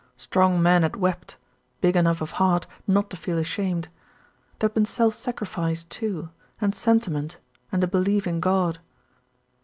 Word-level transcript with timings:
Strong 0.17 0.63
men 0.63 0.81
had 0.81 0.95
wept, 0.95 1.37
big 1.79 1.95
enough 1.95 2.21
of 2.21 2.31
heart 2.41 2.65
not 2.87 3.11
to 3.11 3.15
feel 3.15 3.37
ashamed. 3.37 3.87
There 4.57 4.67
had 4.67 4.73
been 4.73 4.83
self 4.85 5.13
sacrifice, 5.13 5.83
too, 5.83 6.31
and 6.59 6.73
sentiment, 6.73 7.37
and 7.71 7.83
a 7.83 7.87
be 7.87 7.99
lief 7.99 8.25
in 8.25 8.39
God. 8.39 8.79